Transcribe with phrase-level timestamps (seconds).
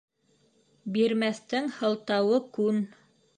[0.95, 2.83] Бирмәҫтең һылтауы күн.